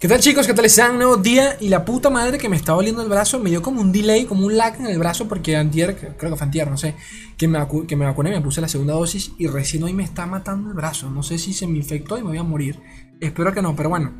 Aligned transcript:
¿Qué 0.00 0.08
tal 0.08 0.18
chicos? 0.18 0.46
¿Qué 0.46 0.54
tal 0.54 0.64
están? 0.64 0.96
Nuevo 0.96 1.18
día 1.18 1.58
y 1.60 1.68
la 1.68 1.84
puta 1.84 2.08
madre 2.08 2.38
que 2.38 2.48
me 2.48 2.56
estaba 2.56 2.76
doliendo 2.76 3.02
el 3.02 3.10
brazo 3.10 3.38
me 3.38 3.50
dio 3.50 3.60
como 3.60 3.82
un 3.82 3.92
delay, 3.92 4.24
como 4.24 4.46
un 4.46 4.56
lag 4.56 4.76
en 4.76 4.86
el 4.86 4.98
brazo 4.98 5.28
porque 5.28 5.56
antier, 5.56 5.94
creo 6.16 6.32
que 6.32 6.36
fue 6.38 6.46
antier, 6.46 6.70
no 6.70 6.78
sé, 6.78 6.94
que 7.36 7.46
me, 7.46 7.58
que 7.86 7.96
me 7.96 8.06
vacuné, 8.06 8.30
me 8.30 8.40
puse 8.40 8.62
la 8.62 8.68
segunda 8.68 8.94
dosis 8.94 9.32
y 9.36 9.46
recién 9.46 9.82
hoy 9.82 9.92
me 9.92 10.02
está 10.02 10.24
matando 10.24 10.70
el 10.70 10.74
brazo. 10.74 11.10
No 11.10 11.22
sé 11.22 11.36
si 11.36 11.52
se 11.52 11.66
me 11.66 11.76
infectó 11.76 12.16
y 12.16 12.22
me 12.22 12.28
voy 12.28 12.38
a 12.38 12.42
morir. 12.42 12.80
Espero 13.20 13.52
que 13.52 13.60
no, 13.60 13.76
pero 13.76 13.90
bueno, 13.90 14.10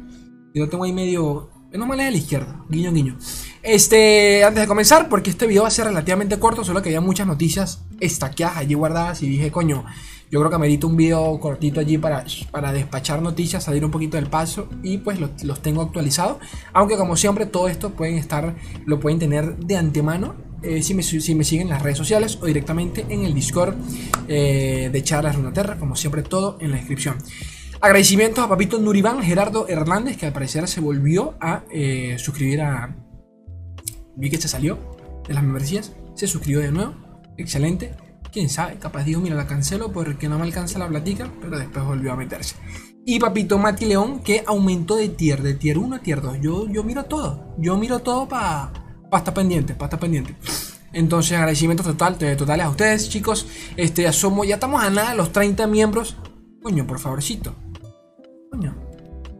yo 0.52 0.68
tengo 0.68 0.84
ahí 0.84 0.92
medio... 0.92 1.48
No 1.72 1.86
me 1.86 1.94
a 1.94 2.10
la 2.10 2.16
izquierda, 2.16 2.62
guiño 2.68 2.92
guiño. 2.92 3.16
Este, 3.62 4.44
antes 4.44 4.60
de 4.60 4.68
comenzar, 4.68 5.08
porque 5.08 5.30
este 5.30 5.46
video 5.46 5.62
va 5.62 5.68
a 5.68 5.70
ser 5.70 5.86
relativamente 5.86 6.38
corto, 6.38 6.62
solo 6.62 6.82
que 6.82 6.90
había 6.90 7.00
muchas 7.00 7.26
noticias 7.26 7.84
estaqueadas 8.00 8.58
allí 8.58 8.74
guardadas 8.74 9.22
y 9.22 9.30
dije, 9.30 9.50
coño, 9.50 9.86
yo 10.30 10.38
creo 10.38 10.48
que 10.48 10.56
amerito 10.56 10.86
un 10.86 10.96
video 10.96 11.40
cortito 11.40 11.80
allí 11.80 11.98
para, 11.98 12.24
para 12.52 12.72
despachar 12.72 13.20
noticias, 13.20 13.64
salir 13.64 13.84
un 13.84 13.90
poquito 13.90 14.16
del 14.16 14.28
paso 14.28 14.68
y 14.82 14.98
pues 14.98 15.18
los, 15.18 15.60
tengo 15.60 15.82
actualizados. 15.82 16.38
Aunque 16.72 16.96
como 16.96 17.16
siempre 17.16 17.46
todo 17.46 17.68
esto 17.68 17.90
pueden 17.90 18.16
estar, 18.16 18.54
lo 18.86 19.00
pueden 19.00 19.18
tener 19.18 19.56
de 19.56 19.76
antemano 19.76 20.36
eh, 20.62 20.82
si, 20.82 20.94
me, 20.94 21.02
si, 21.02 21.34
me, 21.34 21.42
siguen 21.42 21.66
en 21.66 21.72
las 21.72 21.82
redes 21.82 21.98
sociales 21.98 22.38
o 22.40 22.46
directamente 22.46 23.06
en 23.08 23.24
el 23.24 23.34
Discord 23.34 23.74
eh, 24.28 24.88
de 24.92 25.02
Charlas 25.02 25.34
Runaterra, 25.34 25.78
como 25.78 25.96
siempre 25.96 26.22
todo 26.22 26.58
en 26.60 26.70
la 26.70 26.76
descripción. 26.76 27.16
Agradecimientos 27.80 28.44
a 28.44 28.48
Papito 28.48 28.78
Nuribán 28.78 29.22
Gerardo 29.22 29.66
Hernández, 29.66 30.16
que 30.16 30.26
al 30.26 30.32
parecer 30.32 30.68
se 30.68 30.80
volvió 30.80 31.34
a 31.40 31.64
eh, 31.72 32.16
suscribir 32.18 32.60
a... 32.60 32.94
Vi 34.16 34.30
que 34.30 34.36
se 34.36 34.48
salió 34.48 34.78
de 35.26 35.34
las 35.34 35.42
membresías, 35.42 35.92
se 36.14 36.26
suscribió 36.26 36.60
de 36.60 36.70
nuevo, 36.70 36.94
excelente. 37.38 37.94
Quién 38.32 38.48
sabe, 38.48 38.76
capaz 38.78 39.04
digo, 39.04 39.20
mira, 39.20 39.34
la 39.34 39.46
cancelo 39.46 39.92
porque 39.92 40.28
no 40.28 40.38
me 40.38 40.44
alcanza 40.44 40.78
la 40.78 40.88
platica, 40.88 41.30
pero 41.40 41.58
después 41.58 41.84
volvió 41.84 42.12
a 42.12 42.16
meterse. 42.16 42.54
Y 43.04 43.18
Papito 43.18 43.58
Mati 43.58 43.86
León, 43.86 44.20
que 44.20 44.44
aumentó 44.46 44.96
de 44.96 45.08
tier, 45.08 45.42
de 45.42 45.54
tier 45.54 45.78
1 45.78 45.96
a 45.96 45.98
tier 46.00 46.20
2. 46.20 46.38
Yo, 46.40 46.68
yo 46.68 46.84
miro 46.84 47.04
todo, 47.04 47.54
yo 47.58 47.76
miro 47.76 48.00
todo 48.00 48.28
para 48.28 48.72
pa 49.10 49.18
estar 49.18 49.34
pendiente, 49.34 49.74
para 49.74 49.86
estar 49.86 49.98
pendiente. 49.98 50.36
Entonces, 50.92 51.32
agradecimientos 51.32 51.86
total, 51.86 52.18
totales 52.18 52.66
a 52.66 52.70
ustedes, 52.70 53.08
chicos. 53.08 53.46
Este, 53.76 54.06
asomo, 54.06 54.44
ya 54.44 54.54
estamos 54.54 54.82
a 54.82 54.90
nada, 54.90 55.14
los 55.14 55.32
30 55.32 55.66
miembros. 55.66 56.16
Coño, 56.62 56.86
por 56.86 56.98
favorcito. 56.98 57.54
Coño. 58.50 58.76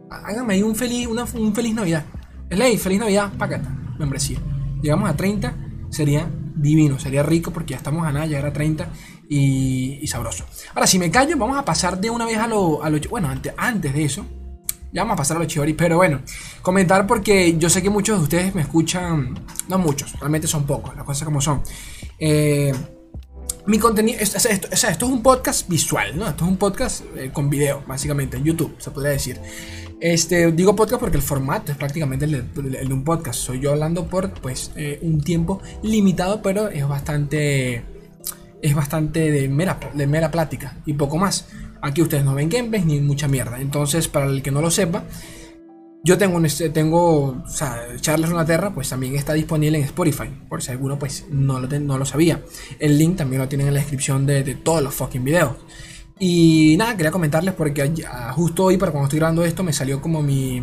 Háganme 0.09 0.55
ahí 0.55 0.63
un 0.63 0.75
feliz, 0.75 1.07
una, 1.07 1.25
un 1.35 1.53
feliz 1.53 1.73
Navidad. 1.73 2.05
Es 2.49 2.57
ley, 2.57 2.77
feliz 2.77 2.99
Navidad, 2.99 3.31
pacata, 3.37 3.69
membresía. 3.97 4.39
Llegamos 4.81 5.09
a 5.09 5.15
30, 5.15 5.55
sería 5.89 6.29
divino, 6.55 6.99
sería 6.99 7.23
rico 7.23 7.51
porque 7.51 7.71
ya 7.71 7.77
estamos 7.77 8.05
a 8.05 8.11
nada, 8.11 8.25
ya 8.25 8.39
era 8.39 8.51
30 8.53 8.87
y, 9.29 10.05
sabroso. 10.07 10.45
Ahora, 10.73 10.87
si 10.87 10.99
me 10.99 11.09
callo, 11.09 11.37
vamos 11.37 11.57
a 11.57 11.65
pasar 11.65 11.99
de 11.99 12.09
una 12.09 12.25
vez 12.25 12.37
a 12.37 12.47
lo, 12.47 12.83
a 12.83 12.89
bueno, 13.09 13.29
antes, 13.29 13.53
antes 13.57 13.93
de 13.93 14.03
eso, 14.03 14.25
ya 14.91 15.03
vamos 15.03 15.13
a 15.13 15.17
pasar 15.17 15.37
a 15.37 15.39
lo 15.39 15.45
chivari, 15.45 15.73
pero 15.73 15.97
bueno, 15.97 16.21
comentar 16.61 17.07
porque 17.07 17.57
yo 17.57 17.69
sé 17.69 17.81
que 17.81 17.89
muchos 17.89 18.17
de 18.17 18.23
ustedes 18.23 18.55
me 18.55 18.61
escuchan, 18.61 19.39
no 19.67 19.77
muchos, 19.77 20.19
realmente 20.19 20.47
son 20.47 20.65
pocos, 20.65 20.95
las 20.95 21.05
cosas 21.05 21.23
como 21.23 21.39
son. 21.39 21.61
Eh, 22.19 22.73
mi 23.67 23.77
contenido, 23.77 24.19
esto, 24.19 24.37
esto, 24.49 24.67
es 24.71 25.01
un 25.03 25.21
podcast 25.21 25.69
visual, 25.69 26.17
¿no? 26.17 26.27
Esto 26.27 26.45
es 26.45 26.51
un 26.51 26.57
podcast 26.57 27.03
eh, 27.15 27.31
con 27.31 27.49
video, 27.49 27.83
básicamente, 27.87 28.37
en 28.37 28.43
YouTube, 28.43 28.75
se 28.79 28.91
podría 28.91 29.11
decir. 29.11 29.39
Este, 30.01 30.51
digo 30.51 30.75
podcast 30.75 30.99
porque 30.99 31.17
el 31.17 31.21
formato 31.21 31.71
es 31.71 31.77
prácticamente 31.77 32.25
el 32.25 32.31
de, 32.31 32.93
un 32.93 33.03
podcast. 33.03 33.39
Soy 33.39 33.59
yo 33.59 33.71
hablando 33.71 34.07
por 34.07 34.33
pues 34.33 34.71
eh, 34.75 34.97
un 35.03 35.21
tiempo 35.21 35.61
limitado, 35.83 36.41
pero 36.41 36.69
es 36.69 36.87
bastante 36.87 37.83
es 38.63 38.75
bastante 38.75 39.29
de 39.29 39.47
mera, 39.47 39.79
de 39.93 40.07
mera 40.07 40.31
plática 40.31 40.77
y 40.87 40.93
poco 40.93 41.17
más. 41.17 41.47
Aquí 41.83 42.01
ustedes 42.01 42.25
no 42.25 42.33
ven 42.33 42.49
gameplays 42.49 42.83
ni 42.83 42.99
mucha 42.99 43.27
mierda. 43.27 43.61
Entonces, 43.61 44.07
para 44.07 44.25
el 44.25 44.41
que 44.41 44.49
no 44.49 44.61
lo 44.61 44.71
sepa, 44.71 45.03
yo 46.03 46.17
tengo, 46.17 46.37
un, 46.37 46.47
este, 46.47 46.71
tengo 46.71 47.43
o 47.43 47.47
sea, 47.47 47.85
Terra, 48.45 48.73
pues 48.73 48.89
también 48.89 49.15
está 49.15 49.33
disponible 49.33 49.77
en 49.77 49.83
Spotify, 49.83 50.29
por 50.49 50.63
si 50.63 50.71
alguno 50.71 50.97
pues 50.97 51.25
no 51.29 51.59
lo, 51.59 51.67
no 51.79 51.99
lo 51.99 52.05
sabía. 52.05 52.41
El 52.79 52.97
link 52.97 53.17
también 53.17 53.39
lo 53.39 53.47
tienen 53.47 53.67
en 53.67 53.75
la 53.75 53.79
descripción 53.79 54.25
de, 54.25 54.43
de 54.43 54.55
todos 54.55 54.81
los 54.81 54.95
fucking 54.95 55.23
videos. 55.23 55.57
Y 56.23 56.75
nada, 56.77 56.95
quería 56.95 57.09
comentarles 57.09 57.55
porque 57.55 57.91
justo 58.35 58.65
hoy, 58.65 58.77
para 58.77 58.91
cuando 58.91 59.07
estoy 59.07 59.17
grabando 59.17 59.43
esto, 59.43 59.63
me 59.63 59.73
salió 59.73 59.99
como 59.99 60.21
mi. 60.21 60.61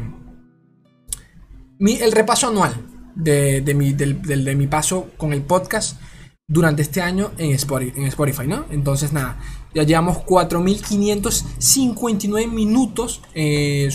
mi 1.80 1.96
el 1.96 2.12
repaso 2.12 2.46
anual 2.46 2.80
de, 3.16 3.60
de, 3.60 3.74
mi, 3.74 3.92
de 3.92 4.54
mi 4.54 4.69
paso 4.69 5.10
con 5.16 5.32
el 5.32 5.42
podcast 5.42 6.00
durante 6.46 6.82
este 6.82 7.02
año 7.02 7.32
en 7.38 7.50
Spotify, 7.50 8.46
¿no? 8.46 8.66
Entonces, 8.70 9.12
nada, 9.12 9.41
ya 9.74 9.82
llevamos 9.82 10.19
4.559 10.19 12.48
minutos 12.48 13.20
eh, 13.34 13.88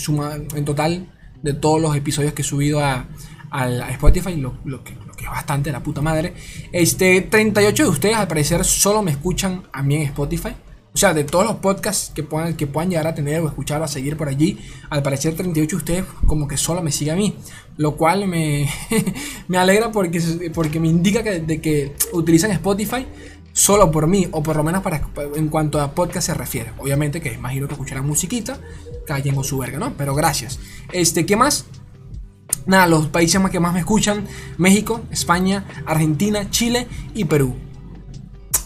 en 0.54 0.64
total 0.66 1.10
de 1.42 1.54
todos 1.54 1.80
los 1.80 1.96
episodios 1.96 2.34
que 2.34 2.42
he 2.42 2.44
subido 2.44 2.84
a, 2.84 3.06
a 3.50 3.90
Spotify, 3.92 4.36
lo, 4.36 4.58
lo, 4.66 4.84
que, 4.84 4.96
lo, 5.06 5.14
que, 5.14 5.24
es 5.24 5.30
bastante 5.30 5.72
la 5.72 5.82
puta 5.82 6.02
madre. 6.02 6.34
Este, 6.72 7.22
38 7.22 7.84
de 7.84 7.88
ustedes 7.88 8.16
al 8.16 8.28
parecer 8.28 8.66
solo 8.66 9.00
me 9.00 9.12
escuchan 9.12 9.62
a 9.72 9.82
mí 9.82 9.94
en 9.94 10.02
Spotify. 10.02 10.54
O 10.94 10.96
sea, 10.96 11.12
de 11.12 11.24
todos 11.24 11.44
los 11.44 11.56
podcasts 11.56 12.12
que 12.14 12.22
puedan, 12.22 12.54
que 12.54 12.68
puedan 12.68 12.88
llegar 12.88 13.08
a 13.08 13.14
tener 13.16 13.40
o 13.40 13.48
escuchar 13.48 13.80
o 13.80 13.84
a 13.84 13.88
seguir 13.88 14.16
por 14.16 14.28
allí, 14.28 14.60
al 14.90 15.02
parecer 15.02 15.34
38 15.34 15.68
de 15.68 15.76
ustedes 15.76 16.04
como 16.24 16.46
que 16.46 16.56
solo 16.56 16.82
me 16.82 16.92
sigue 16.92 17.10
a 17.10 17.16
mí. 17.16 17.36
Lo 17.76 17.96
cual 17.96 18.28
me, 18.28 18.70
me 19.48 19.58
alegra 19.58 19.90
porque, 19.90 20.20
porque 20.54 20.78
me 20.78 20.86
indica 20.86 21.24
que, 21.24 21.40
de 21.40 21.60
que 21.60 21.96
utilizan 22.12 22.52
Spotify 22.52 23.06
solo 23.52 23.90
por 23.90 24.06
mí, 24.06 24.28
o 24.30 24.42
por 24.42 24.54
lo 24.54 24.62
menos 24.62 24.82
para, 24.82 25.08
en 25.34 25.48
cuanto 25.48 25.80
a 25.80 25.92
podcast 25.92 26.28
se 26.28 26.34
refiere. 26.34 26.70
Obviamente 26.78 27.20
que 27.20 27.32
imagino 27.32 27.66
que 27.66 27.74
escucharán 27.74 28.06
musiquita, 28.06 28.60
callen 29.04 29.36
o 29.36 29.42
su 29.42 29.58
verga, 29.58 29.80
¿no? 29.80 29.94
Pero 29.96 30.14
gracias. 30.14 30.60
Este, 30.92 31.26
¿qué 31.26 31.34
más? 31.34 31.66
Nada, 32.66 32.86
los 32.86 33.08
países 33.08 33.40
más 33.40 33.50
que 33.50 33.58
más 33.58 33.72
me 33.72 33.80
escuchan, 33.80 34.26
México, 34.58 35.00
España, 35.10 35.64
Argentina, 35.86 36.50
Chile 36.50 36.86
y 37.14 37.24
Perú. 37.24 37.54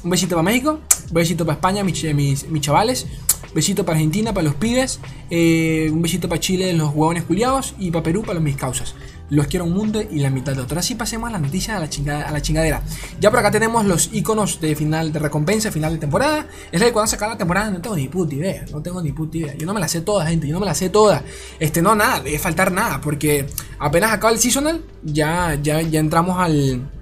Un 0.05 0.10
besito 0.10 0.37
para 0.37 0.43
México, 0.43 0.81
besito 1.11 1.45
para 1.45 1.55
España, 1.55 1.85
mis, 1.85 2.05
mis, 2.49 2.61
chavales. 2.61 3.07
Un 3.49 3.55
besito 3.55 3.85
para 3.85 3.97
Argentina, 3.97 4.33
para 4.33 4.45
los 4.45 4.55
pibes. 4.55 5.01
Eh, 5.31 5.89
un 5.93 6.03
besito 6.03 6.29
para 6.29 6.41
Chile, 6.41 6.73
los 6.73 6.89
huevones 6.95 7.25
culiados. 7.25 7.75
Y 7.79 7.91
para 7.91 8.03
Perú, 8.03 8.23
para 8.23 8.41
mis 8.41 8.57
causas. 8.57 8.95
Los 9.31 9.47
quiero 9.47 9.67
un 9.67 9.73
mundo 9.73 10.01
y 10.01 10.21
la 10.21 10.31
mitad 10.31 10.55
de 10.55 10.63
otro. 10.63 10.79
Así 10.79 10.95
pasemos 10.95 11.29
a 11.29 11.33
la 11.33 11.39
noticia 11.39 11.77
a 11.77 11.81
la, 11.81 11.89
chingada, 11.91 12.27
a 12.29 12.33
la 12.33 12.41
chingadera. 12.41 12.83
Ya 13.21 13.31
por 13.31 13.41
acá 13.41 13.51
tenemos 13.51 13.85
los 13.85 14.11
iconos 14.13 14.61
de 14.61 14.75
final 14.75 15.13
de 15.13 15.19
recompensa, 15.19 15.71
final 15.71 15.93
de 15.93 15.99
temporada. 15.99 16.47
Es 16.73 16.81
la 16.81 16.91
cuando 16.93 17.11
sacar 17.11 17.29
la 17.29 17.37
temporada 17.37 17.71
no 17.71 17.81
tengo 17.81 17.97
ni 17.97 18.09
puta 18.09 18.35
idea. 18.35 18.65
No 18.71 18.81
tengo 18.81 19.03
ni 19.03 19.13
puta 19.13 19.37
idea. 19.37 19.55
Yo 19.55 19.67
no 19.67 19.75
me 19.75 19.81
la 19.81 19.89
sé 19.89 20.01
toda, 20.01 20.27
gente. 20.27 20.47
Yo 20.47 20.55
no 20.55 20.61
me 20.61 20.67
la 20.67 20.75
sé 20.75 20.89
toda. 20.89 21.23
Este, 21.61 21.83
no, 21.83 21.95
nada, 21.95 22.21
debe 22.21 22.39
faltar 22.39 22.73
nada. 22.73 23.01
Porque 23.01 23.47
apenas 23.79 24.13
acaba 24.13 24.33
el 24.33 24.39
seasonal, 24.39 24.83
ya, 25.03 25.59
ya, 25.63 25.83
ya 25.83 26.01
entramos 26.01 26.39
al 26.39 26.97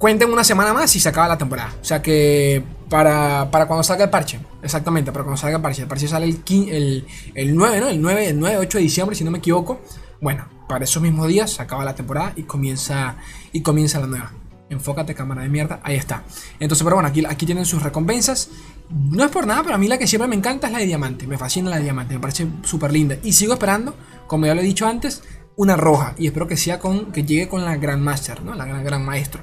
cuenten 0.00 0.32
una 0.32 0.42
semana 0.42 0.72
más 0.72 0.96
y 0.96 0.98
se 0.98 1.10
acaba 1.10 1.28
la 1.28 1.36
temporada. 1.36 1.74
O 1.80 1.84
sea 1.84 2.00
que 2.00 2.64
para, 2.88 3.50
para 3.50 3.66
cuando 3.66 3.82
salga 3.82 4.04
el 4.04 4.10
parche, 4.10 4.40
exactamente, 4.62 5.12
para 5.12 5.24
cuando 5.24 5.36
salga 5.36 5.58
el 5.58 5.62
parche. 5.62 5.82
El 5.82 5.88
parche 5.88 6.08
sale 6.08 6.24
el, 6.24 6.42
el, 6.48 7.06
el 7.34 7.54
9, 7.54 7.80
¿no? 7.80 7.88
El 7.88 8.00
9, 8.00 8.28
el 8.30 8.38
9, 8.40 8.56
8 8.60 8.78
de 8.78 8.82
diciembre, 8.82 9.14
si 9.14 9.24
no 9.24 9.30
me 9.30 9.38
equivoco. 9.38 9.82
Bueno, 10.22 10.48
para 10.66 10.84
esos 10.84 11.02
mismos 11.02 11.28
días 11.28 11.50
se 11.52 11.60
acaba 11.60 11.84
la 11.84 11.94
temporada 11.94 12.32
y 12.34 12.44
comienza, 12.44 13.16
y 13.52 13.60
comienza 13.60 14.00
la 14.00 14.06
nueva. 14.06 14.32
Enfócate, 14.70 15.14
cámara 15.14 15.42
de 15.42 15.50
mierda. 15.50 15.80
Ahí 15.82 15.96
está. 15.96 16.24
Entonces, 16.58 16.82
pero 16.82 16.96
bueno, 16.96 17.10
aquí, 17.10 17.22
aquí 17.26 17.44
tienen 17.44 17.66
sus 17.66 17.82
recompensas. 17.82 18.48
No 18.88 19.22
es 19.22 19.30
por 19.30 19.46
nada, 19.46 19.62
pero 19.62 19.74
a 19.74 19.78
mí 19.78 19.86
la 19.86 19.98
que 19.98 20.06
siempre 20.06 20.28
me 20.28 20.36
encanta 20.36 20.68
es 20.68 20.72
la 20.72 20.78
de 20.78 20.86
diamante. 20.86 21.26
Me 21.26 21.36
fascina 21.36 21.68
la 21.68 21.76
de 21.76 21.82
diamante, 21.82 22.14
me 22.14 22.20
parece 22.20 22.46
súper 22.62 22.90
linda. 22.90 23.18
Y 23.22 23.34
sigo 23.34 23.52
esperando, 23.52 23.94
como 24.26 24.46
ya 24.46 24.54
lo 24.54 24.62
he 24.62 24.64
dicho 24.64 24.86
antes, 24.86 25.22
una 25.56 25.76
roja. 25.76 26.14
Y 26.16 26.26
espero 26.26 26.48
que 26.48 26.56
sea 26.56 26.78
con. 26.78 27.12
que 27.12 27.24
llegue 27.24 27.48
con 27.48 27.66
la 27.66 27.76
Grandmaster, 27.76 28.42
¿no? 28.42 28.54
La 28.54 28.64
gran, 28.64 28.82
gran 28.82 29.04
maestro 29.04 29.42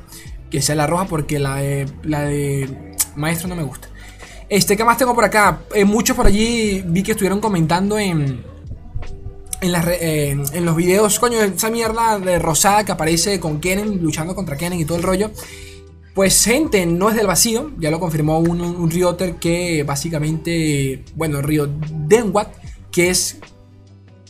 que 0.50 0.62
sea 0.62 0.75
la 0.75 0.88
roja 0.88 1.06
porque 1.06 1.40
la 1.40 1.58
de, 1.58 1.88
la 2.03 2.22
de 2.22 2.96
maestro 3.16 3.47
no 3.47 3.56
me 3.56 3.63
gusta. 3.63 3.90
Este, 4.50 4.78
¿qué 4.78 4.84
más 4.84 4.97
tengo 4.97 5.13
por 5.13 5.25
acá? 5.25 5.62
Eh, 5.74 5.84
muchos 5.84 6.16
por 6.16 6.25
allí 6.25 6.84
vi 6.85 7.03
que 7.03 7.12
estuvieron 7.12 7.41
comentando 7.41 8.00
en, 8.00 8.44
en, 9.62 10.66
los 10.66 10.75
videos, 10.75 11.19
coño, 11.19 11.42
esa 11.42 11.69
mierda 11.69 12.18
de 12.19 12.39
rosada 12.39 12.86
que 12.86 12.92
aparece 12.92 13.39
con 13.39 13.60
Kennen 13.60 14.01
luchando 14.01 14.36
contra 14.36 14.57
Kennen 14.57 14.80
y 14.80 14.86
todo 14.86 14.98
el 14.98 15.04
rollo. 15.04 15.31
Pues 16.13 16.44
gente, 16.44 16.86
no 16.86 17.10
es 17.10 17.16
del 17.16 17.27
vacío, 17.27 17.72
ya 17.77 17.92
lo 17.92 18.00
confirmó 18.00 18.39
un, 18.39 18.62
un 18.62 18.89
Rioter 18.89 19.36
que 19.36 19.83
básicamente, 19.83 21.04
bueno, 21.16 21.42
Rio 21.42 21.69
Denwat, 21.92 22.48
que 22.92 23.10
es 23.10 23.38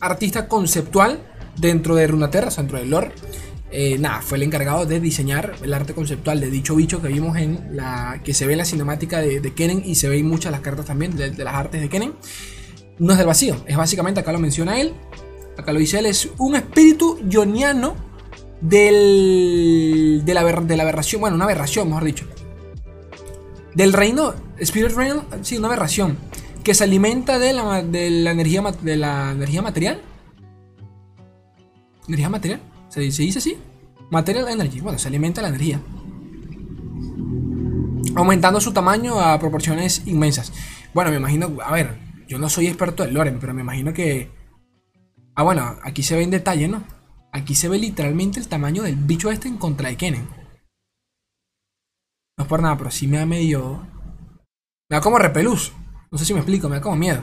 artista 0.01 0.47
conceptual 0.47 1.21
dentro 1.56 1.95
de 1.95 2.07
Runaterra, 2.07 2.50
dentro 2.50 2.77
del 2.77 2.89
lore. 2.89 3.12
Eh, 3.72 3.98
nada, 3.98 4.22
fue 4.22 4.38
el 4.38 4.44
encargado 4.44 4.86
de 4.86 5.00
diseñar 5.00 5.56
el 5.62 5.74
arte 5.74 5.94
conceptual 5.94 6.40
de 6.40 6.50
dicho 6.50 6.75
bicho 6.75 7.02
que 7.02 7.10
vimos 7.10 7.38
en 7.38 7.75
la. 7.75 8.22
que 8.24 8.34
se 8.34 8.46
ve 8.46 8.54
en 8.54 8.60
la 8.60 8.66
cinemática 8.66 9.19
de, 9.19 9.42
de 9.42 9.54
Kennen 9.54 9.84
y 9.86 9.96
se 9.96 10.08
ve 10.08 10.18
en 10.18 10.28
muchas 10.28 10.52
las 10.52 10.62
cartas 10.62 10.86
también 10.86 11.16
de, 11.16 11.31
las 11.44 11.54
artes 11.54 11.81
de 11.81 11.90
Kennen. 11.90 12.14
No 13.00 13.12
es 13.12 13.18
del 13.18 13.28
vacío, 13.28 13.58
es 13.68 13.78
básicamente, 13.78 14.19
acá 14.19 14.31
lo 14.31 14.40
menciona 14.40 14.80
él, 14.80 14.94
acá 15.58 15.72
lo 15.74 15.80
dice 15.80 16.00
él, 16.00 16.08
es 16.08 16.30
un 16.38 16.56
espíritu 16.56 17.19
yoniano 17.28 17.96
del, 18.62 20.24
de, 20.25 20.34
la, 20.34 20.44
de 20.44 20.78
la 20.78 20.84
aberración, 20.84 21.22
bueno, 21.22 21.36
una 21.36 21.46
aberración, 21.46 21.90
mejor 21.90 22.06
dicho. 22.06 22.25
Del 23.75 23.94
reino, 23.94 24.34
Spirit 24.60 24.96
Realm, 24.96 25.22
sí, 25.44 25.58
una 25.58 25.68
aberración, 25.68 26.18
que 26.64 26.74
se 26.74 26.86
alimenta 26.86 27.38
de 27.38 27.54
la, 27.54 27.84
de 27.84 28.10
la, 28.10 28.31
energía, 28.31 28.64
de 28.81 28.98
la 28.98 29.31
energía 29.31 29.62
material 29.62 30.02
Energía 32.08 32.30
material. 32.30 32.62
¿Se, 32.97 33.21
dice 33.21 33.38
así? 33.38 33.57
Material 34.09 34.49
Energy. 34.49 34.81
Bueno, 34.81 34.97
se 34.97 35.07
alimenta 35.07 35.39
la 35.44 35.49
energía. 35.49 35.79
Aumentando 38.15 38.59
su 38.59 38.73
tamaño 38.73 39.19
a 39.19 39.38
proporciones 39.38 40.01
inmensas. 40.07 40.51
Bueno, 40.95 41.11
me 41.11 41.17
imagino, 41.17 41.57
a 41.63 41.71
ver, 41.71 41.99
yo 42.27 42.39
no 42.39 42.49
soy 42.49 42.65
experto 42.65 43.03
en 43.03 43.13
Loren, 43.13 43.38
pero 43.39 43.53
me 43.53 43.61
imagino 43.61 43.94
que... 43.94 44.31
Ah, 45.35 45.44
bueno, 45.44 45.75
aquí 45.83 46.01
se 46.01 46.15
ve 46.15 46.23
en 46.23 46.31
detalle, 46.31 46.67
¿no? 46.67 46.83
Aquí 47.31 47.53
se 47.53 47.69
ve 47.69 47.77
literalmente 47.77 48.39
el 48.39 48.47
tamaño 48.47 48.81
del 48.81 48.95
bicho 48.95 49.29
este 49.29 49.47
en 49.47 49.57
contra 49.57 49.89
de 49.89 49.95
Kennen. 49.95 50.27
No 52.35 52.45
es 52.45 52.47
por 52.47 52.63
nada, 52.63 52.79
pero 52.79 52.89
sí 52.89 53.05
me 53.05 53.17
da 53.17 53.27
medio... 53.27 53.85
Me 54.89 54.95
da 54.95 55.01
como 55.01 55.19
repelús. 55.19 55.71
No 56.09 56.17
sé 56.17 56.25
si 56.25 56.33
me 56.33 56.39
explico, 56.39 56.67
me 56.67 56.77
da 56.77 56.81
como 56.81 56.95
miedo. 56.95 57.21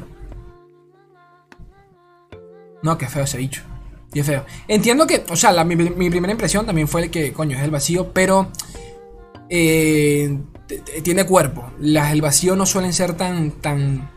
No, 2.85 2.97
qué 2.97 3.09
feo 3.09 3.25
ese 3.25 3.39
bicho. 3.39 3.63
Qué 4.15 4.23
feo. 4.23 4.45
Entiendo 4.69 5.09
que, 5.09 5.25
o 5.29 5.35
sea, 5.35 5.65
mi, 5.65 5.75
primera 5.75 6.31
impresión 6.31 6.65
también 6.65 6.87
fue 6.87 7.03
el 7.03 7.11
que, 7.11 7.33
coño, 7.33 7.59
es 7.59 7.65
el 7.65 7.73
vacío, 7.73 8.13
pero 8.13 8.49
eh, 9.51 10.39
tiene 11.03 11.27
cuerpo. 11.27 11.73
Las 11.81 12.11
del 12.11 12.23
vacío 12.23 12.55
no 12.55 12.65
suelen 12.65 12.93
ser 12.93 13.15
tan, 13.15 13.51
tan... 13.51 14.09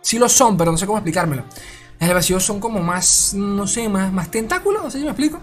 Sí 0.00 0.18
lo 0.18 0.28
son, 0.28 0.56
pero 0.56 0.70
no 0.70 0.78
sé 0.78 0.86
cómo 0.86 0.98
explicármelo. 0.98 1.42
Las 1.98 2.08
del 2.08 2.14
vacío 2.14 2.38
son 2.38 2.60
como 2.60 2.80
más, 2.80 3.34
no 3.34 3.66
sé, 3.66 3.88
más, 3.88 4.12
más 4.12 4.30
tentáculos, 4.30 4.84
no 4.84 4.90
sé 4.90 4.98
si 4.98 5.04
me 5.04 5.10
explico. 5.10 5.40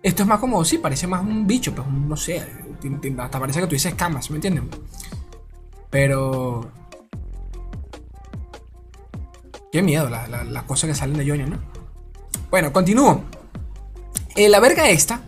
Esto 0.00 0.22
es 0.22 0.28
más 0.28 0.38
como, 0.38 0.64
sí, 0.64 0.78
parece 0.78 1.08
más 1.08 1.22
un 1.22 1.48
bicho, 1.48 1.74
pues 1.74 1.88
no 1.88 2.16
sé, 2.16 2.46
hasta 3.18 3.40
parece 3.40 3.58
que 3.58 3.66
tú 3.66 3.72
dices 3.72 3.94
camas, 3.96 4.30
¿me 4.30 4.36
entienden? 4.36 4.70
Pero... 5.90 6.70
Qué 9.72 9.82
miedo 9.82 10.08
las 10.08 10.62
cosas 10.62 10.90
que 10.90 10.94
salen 10.94 11.16
de 11.16 11.28
Johnny, 11.28 11.50
¿no? 11.50 11.75
Bueno, 12.50 12.72
continúo. 12.72 13.24
Eh, 14.34 14.48
la 14.48 14.60
verga 14.60 14.88
esta, 14.88 15.22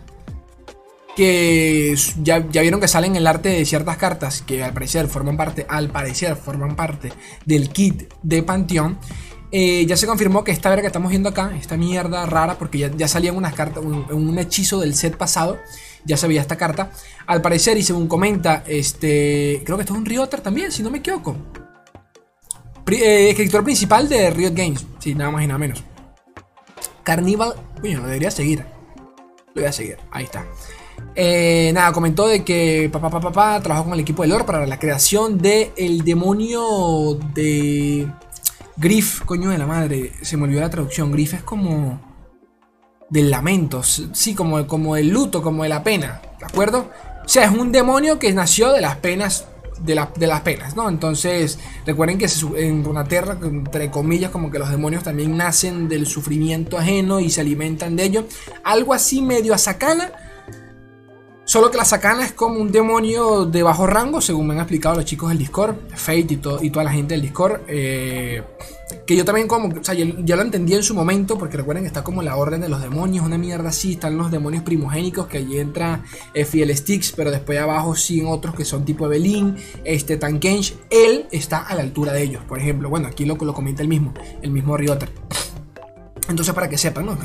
que 1.16 1.96
ya, 2.22 2.38
vieron 2.38 2.80
que 2.80 2.86
salen 2.86 3.16
el 3.16 3.26
arte 3.26 3.48
de 3.48 3.64
ciertas 3.64 3.96
cartas 3.96 4.42
que 4.42 4.62
al 4.62 4.72
parecer 4.72 5.08
forman 5.08 5.36
parte, 5.36 5.66
al 5.68 5.90
parecer 5.90 6.36
forman 6.36 6.76
parte 6.76 7.12
del 7.44 7.70
kit 7.70 8.12
de 8.22 8.42
Panteón. 8.44 8.98
Eh, 9.50 9.84
ya 9.86 9.96
se 9.96 10.06
confirmó 10.06 10.44
que 10.44 10.52
esta 10.52 10.68
verga 10.68 10.82
que 10.82 10.86
estamos 10.88 11.10
viendo 11.10 11.30
acá, 11.30 11.56
esta 11.58 11.76
mierda 11.76 12.24
rara, 12.26 12.56
porque 12.56 12.78
ya, 12.78 12.90
ya 12.94 13.08
salían 13.08 13.36
unas 13.36 13.54
cartas, 13.54 13.82
un, 13.82 14.38
hechizo 14.38 14.78
del 14.78 14.94
set 14.94 15.16
pasado, 15.16 15.58
ya 16.04 16.16
se 16.16 16.28
veía 16.28 16.40
esta 16.40 16.56
carta. 16.56 16.92
Al 17.26 17.42
parecer, 17.42 17.76
y 17.78 17.82
según 17.82 18.06
comenta, 18.06 18.62
este, 18.66 19.62
creo 19.64 19.76
que 19.76 19.82
esto 19.82 19.94
es 19.94 19.98
un 19.98 20.06
Rioter 20.06 20.40
también, 20.40 20.70
si 20.70 20.84
no 20.84 20.90
me 20.90 20.98
equivoco. 20.98 21.34
Eh, 22.90 23.30
escritor 23.30 23.64
principal 23.64 24.08
de 24.08 24.30
Riot 24.30 24.54
Games, 24.54 24.86
sí, 25.00 25.16
nada 25.16 25.30
más 25.32 25.42
y 25.42 25.46
nada 25.48 25.58
menos. 25.58 25.82
Carnival. 27.08 27.54
Uy, 27.82 27.94
lo 27.94 28.02
debería 28.02 28.30
seguir. 28.30 28.66
Lo 29.54 29.62
voy 29.62 29.64
a 29.64 29.72
seguir. 29.72 29.96
Ahí 30.10 30.24
está. 30.24 30.44
Eh, 31.14 31.70
nada, 31.72 31.90
comentó 31.90 32.26
de 32.26 32.44
que 32.44 32.90
papá, 32.92 33.08
papá, 33.08 33.32
papá 33.32 33.60
trabajó 33.62 33.84
con 33.84 33.94
el 33.94 34.00
equipo 34.00 34.20
de 34.20 34.28
lore 34.28 34.44
para 34.44 34.66
la 34.66 34.78
creación 34.78 35.38
de 35.38 35.72
demonio 36.04 37.14
de 37.32 38.12
Griff, 38.76 39.22
coño 39.22 39.48
de 39.48 39.56
la 39.56 39.64
madre. 39.64 40.12
Se 40.20 40.36
me 40.36 40.44
olvidó 40.44 40.60
la 40.60 40.68
traducción. 40.68 41.10
Griff 41.10 41.32
es 41.32 41.42
como 41.44 41.98
del 43.08 43.30
lamento, 43.30 43.82
sí, 43.82 44.34
como, 44.34 44.66
como 44.66 44.94
el 44.94 45.08
luto, 45.08 45.40
como 45.40 45.62
de 45.62 45.70
la 45.70 45.82
pena, 45.82 46.20
¿de 46.38 46.44
acuerdo? 46.44 46.90
O 47.24 47.28
sea, 47.28 47.44
es 47.44 47.50
un 47.50 47.72
demonio 47.72 48.18
que 48.18 48.30
nació 48.34 48.70
de 48.70 48.82
las 48.82 48.96
penas 48.96 49.46
de, 49.80 49.94
las 49.94 50.40
penas, 50.42 50.76
¿no? 50.76 50.88
Entonces, 50.88 51.58
recuerden 51.86 52.18
que 52.18 52.26
en 52.56 52.84
Runaterra, 52.84 53.38
entre 53.42 53.90
comillas, 53.90 54.30
como 54.30 54.50
que 54.50 54.58
los 54.58 54.70
demonios 54.70 55.02
también 55.02 55.36
nacen 55.36 55.88
del 55.88 56.06
sufrimiento 56.06 56.78
ajeno 56.78 57.20
y 57.20 57.30
se 57.30 57.40
alimentan 57.40 57.96
de 57.96 58.04
ello. 58.04 58.24
Algo 58.64 58.94
así 58.94 59.22
medio 59.22 59.54
a 59.54 59.58
sacana. 59.58 60.12
Solo 61.48 61.70
que 61.70 61.78
la 61.78 61.86
sacana 61.86 62.26
es 62.26 62.32
como 62.32 62.60
un 62.60 62.70
demonio 62.70 63.46
de 63.46 63.62
bajo 63.62 63.86
rango, 63.86 64.20
según 64.20 64.48
me 64.48 64.52
han 64.52 64.60
explicado 64.60 64.96
los 64.96 65.06
chicos 65.06 65.30
del 65.30 65.38
Discord, 65.38 65.76
Fate 65.94 66.26
y, 66.28 66.36
toda 66.36 66.84
la 66.84 66.92
gente 66.92 67.14
del 67.14 67.22
Discord. 67.22 67.62
Eh, 67.68 68.42
que 69.06 69.16
yo 69.16 69.24
también 69.24 69.48
como, 69.48 69.68
o 69.68 69.82
sea, 69.82 69.94
ya 69.94 70.36
lo 70.36 70.42
entendí 70.42 70.74
en 70.74 70.82
su 70.82 70.94
momento, 70.94 71.38
porque 71.38 71.56
recuerden 71.56 71.84
que 71.84 71.86
está 71.86 72.04
como 72.04 72.20
la 72.20 72.36
orden 72.36 72.60
de 72.60 72.68
los 72.68 72.82
demonios, 72.82 73.24
una 73.24 73.38
mierda 73.38 73.70
así, 73.70 73.92
están 73.92 74.18
los 74.18 74.30
demonios 74.30 74.62
primogénicos, 74.62 75.26
que 75.26 75.38
allí 75.38 75.58
entra 75.58 76.04
eh, 76.34 76.44
Fiel 76.44 76.76
Sticks, 76.76 77.12
pero 77.16 77.30
después 77.30 77.58
abajo 77.58 77.96
siguen 77.96 78.26
otros 78.26 78.54
que 78.54 78.66
son 78.66 78.84
tipo 78.84 79.06
Evelyn, 79.06 79.56
este 79.84 80.18
Tankench, 80.18 80.74
él 80.90 81.28
está 81.32 81.60
a 81.60 81.74
la 81.74 81.80
altura 81.80 82.12
de 82.12 82.24
ellos, 82.24 82.44
por 82.46 82.58
ejemplo, 82.58 82.90
bueno, 82.90 83.08
aquí 83.08 83.24
lo, 83.24 83.36
lo 83.36 83.54
comenta 83.54 83.80
el 83.80 83.88
mismo, 83.88 84.12
el 84.42 84.50
mismo 84.50 84.76
Rioter. 84.76 85.08
Entonces 86.28 86.54
para 86.54 86.68
que 86.68 86.76
sepan, 86.76 87.06
¿no? 87.06 87.16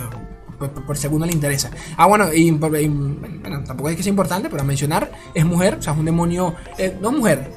Por, 0.69 0.98
segundo 0.98 1.25
le 1.25 1.33
interesa. 1.33 1.71
Ah, 1.98 2.06
bueno, 2.06 2.33
y, 2.33 2.51
bueno, 2.51 3.63
tampoco 3.65 3.89
es 3.89 3.95
que 3.95 4.04
sea 4.04 4.10
importante, 4.10 4.50
pero 4.50 4.62
a 4.62 4.65
mencionar, 4.65 5.12
es 5.33 5.45
mujer, 5.45 5.75
o 5.75 5.81
sea, 5.81 5.94
es 5.94 6.00
un 6.00 6.06
demonio, 6.06 6.56
eh, 6.77 6.98
no 7.01 7.12
mujer, 7.12 7.51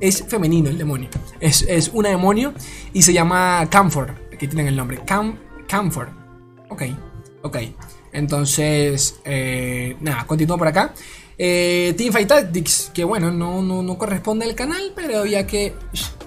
es 0.00 0.24
femenino 0.26 0.68
el 0.68 0.78
demonio. 0.78 1.08
Es, 1.40 1.62
es 1.62 1.90
una 1.94 2.08
demonio 2.08 2.52
y 2.92 3.02
se 3.02 3.12
llama 3.12 3.66
Camphor. 3.70 4.14
Aquí 4.32 4.48
tienen 4.48 4.68
el 4.68 4.76
nombre. 4.76 5.00
Cam, 5.06 5.38
Camphor. 5.68 6.10
Ok, 6.68 6.82
ok. 7.42 7.58
Entonces, 8.12 9.20
eh, 9.24 9.96
nada, 10.00 10.26
continúo 10.26 10.58
por 10.58 10.68
acá. 10.68 10.92
Eh, 11.38 11.94
Teamfight 11.96 12.28
Tactics, 12.28 12.90
que 12.92 13.04
bueno, 13.04 13.30
no, 13.30 13.62
no, 13.62 13.82
no, 13.82 13.96
corresponde 13.96 14.44
al 14.44 14.54
canal, 14.54 14.92
pero 14.94 15.20
había 15.20 15.46
que, 15.46 15.74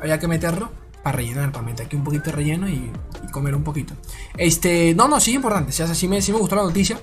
había 0.01 0.19
que 0.19 0.27
meterlo 0.27 0.71
para 1.05 1.17
rellenar, 1.17 1.63
meter 1.63 1.85
aquí 1.85 1.95
un 1.95 2.03
poquito 2.03 2.25
de 2.25 2.31
relleno 2.31 2.67
y, 2.67 2.91
comer 3.31 3.53
un 3.53 3.63
poquito. 3.63 3.93
Este, 4.37 4.95
no, 4.95 5.07
no, 5.07 5.19
sí 5.19 5.33
importante, 5.33 5.69
o 5.69 5.73
sea, 5.73 5.93
sí 5.93 6.07
me, 6.07 6.19
sí 6.19 6.31
me 6.31 6.39
gustó 6.39 6.55
la 6.55 6.63
noticia. 6.63 6.97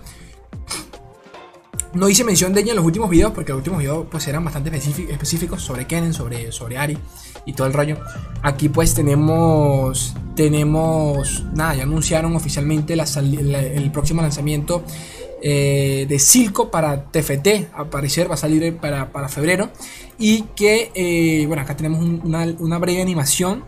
No 1.95 2.09
hice 2.09 2.25
mención 2.25 2.53
de 2.53 2.63
ella 2.63 2.71
en 2.71 2.77
los 2.77 2.85
últimos 2.85 3.09
videos 3.09 3.33
porque 3.33 3.53
los 3.53 3.59
últimos 3.59 3.79
videos 3.79 4.07
pues 4.11 4.27
eran 4.27 4.45
bastante 4.45 4.75
específicos 4.75 5.63
sobre 5.63 5.87
Kennen, 5.87 6.15
sobre, 6.15 6.51
sobre 6.51 6.79
Ari 6.79 6.99
y 7.47 7.53
todo 7.53 7.69
el 7.69 7.75
rollo. 7.75 7.99
Aquí 8.43 8.69
pues 8.71 8.93
tenemos, 8.93 10.15
tenemos, 10.35 11.45
nada, 11.55 11.77
ya 11.77 11.83
anunciaron 11.85 12.35
oficialmente 12.35 12.95
el 12.95 13.93
próximo 13.93 14.21
lanzamiento 14.21 14.83
eh, 15.45 16.07
de 16.09 16.19
Silco 16.19 16.71
para 16.71 17.05
TFT, 17.05 17.73
a 17.75 17.85
va 17.85 18.01
a 18.35 18.37
salir 18.37 18.77
para, 18.79 19.13
para 19.13 19.29
febrero. 19.29 19.71
Y 20.19 20.43
que, 20.57 20.91
eh, 20.95 21.47
bueno, 21.47 21.63
acá 21.63 21.77
tenemos 21.77 22.01
una, 22.01 22.79
breve 22.79 23.03
animación 23.03 23.65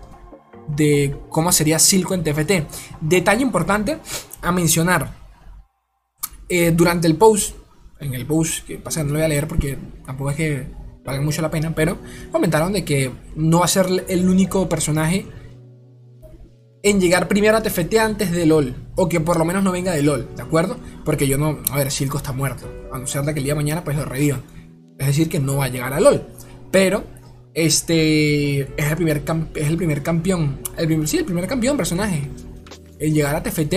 de 0.69 1.17
cómo 1.29 1.53
sería 1.53 1.79
Silco 1.79 2.15
en 2.15 2.23
TFT. 2.23 2.53
Detalle 3.01 3.43
importante 3.43 3.99
a 4.43 4.53
mencionar. 4.53 5.25
Eh, 6.49 6.73
durante 6.73 7.07
el 7.07 7.17
post 7.17 7.57
en 8.01 8.15
el 8.15 8.27
post, 8.27 8.67
que 8.67 8.79
pasa 8.79 9.03
no 9.03 9.11
lo 9.11 9.15
voy 9.15 9.25
a 9.25 9.29
leer 9.29 9.49
porque 9.49 9.79
tampoco 10.05 10.31
es 10.31 10.37
que 10.37 10.67
valga 11.05 11.23
mucho 11.23 11.43
la 11.43 11.51
pena, 11.51 11.75
pero 11.75 11.99
comentaron 12.33 12.73
de 12.73 12.85
que 12.85 13.11
no 13.37 13.61
va 13.61 13.65
a 13.67 13.69
ser 13.69 13.87
el 14.09 14.29
único 14.29 14.69
personaje 14.69 15.27
en 16.83 17.01
llegar 17.01 17.29
primero 17.29 17.57
a 17.57 17.63
TFT 17.63 17.95
antes 17.99 18.31
de 18.31 18.47
LOL, 18.47 18.75
o 18.95 19.09
que 19.09 19.21
por 19.21 19.39
lo 19.39 19.45
menos 19.45 19.63
no 19.63 19.73
venga 19.73 19.93
de 19.93 20.03
LOL, 20.03 20.29
¿de 20.37 20.43
acuerdo? 20.43 20.77
Porque 21.05 21.27
yo 21.27 21.39
no, 21.39 21.59
a 21.71 21.77
ver, 21.79 21.91
Silco 21.91 22.19
está 22.19 22.33
muerto, 22.33 22.71
a 22.93 22.99
no 22.99 23.07
ser 23.07 23.23
que 23.25 23.39
el 23.39 23.45
día 23.45 23.55
de 23.55 23.61
mañana 23.61 23.85
pues 23.85 23.97
lo 23.97 24.05
revivan. 24.05 24.43
Es 24.99 25.09
decir, 25.09 25.29
que 25.29 25.41
no 25.41 25.57
va 25.57 25.65
a 25.65 25.69
llegar 25.69 25.93
a 25.93 26.01
LOL, 26.01 26.27
pero 26.71 27.05
este 27.55 28.63
es 28.63 28.91
el 28.91 28.97
primer, 28.97 29.23
es 29.55 29.69
el 29.69 29.77
primer 29.77 30.03
campeón, 30.03 30.61
el 30.77 30.87
primer, 30.87 31.09
sí, 31.09 31.19
el 31.19 31.25
primer 31.25 31.47
campeón 31.47 31.77
personaje 31.77 32.29
en 32.99 33.15
llegar 33.15 33.37
a 33.37 33.43
TFT 33.43 33.75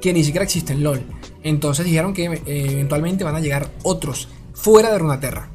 que 0.00 0.12
ni 0.12 0.22
siquiera 0.24 0.44
existe 0.44 0.72
en 0.72 0.84
LOL. 0.84 1.02
Entonces 1.42 1.84
dijeron 1.84 2.14
que 2.14 2.26
eh, 2.26 2.40
eventualmente 2.46 3.24
van 3.24 3.34
a 3.34 3.40
llegar 3.40 3.68
otros 3.82 4.28
fuera 4.54 4.92
de 4.92 4.98
Runaterra. 4.98 5.50